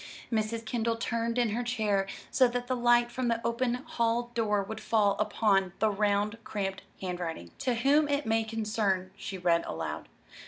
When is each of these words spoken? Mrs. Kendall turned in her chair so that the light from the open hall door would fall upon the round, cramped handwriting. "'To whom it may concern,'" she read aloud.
Mrs. 0.33 0.65
Kendall 0.65 0.95
turned 0.95 1.37
in 1.37 1.49
her 1.49 1.61
chair 1.61 2.07
so 2.31 2.47
that 2.47 2.65
the 2.65 2.75
light 2.75 3.11
from 3.11 3.27
the 3.27 3.39
open 3.45 3.75
hall 3.75 4.31
door 4.33 4.63
would 4.63 4.79
fall 4.81 5.15
upon 5.19 5.73
the 5.77 5.91
round, 5.91 6.39
cramped 6.43 6.81
handwriting. 7.01 7.51
"'To 7.59 7.75
whom 7.75 8.07
it 8.09 8.25
may 8.25 8.43
concern,'" 8.43 9.11
she 9.15 9.37
read 9.37 9.63
aloud. 9.65 10.09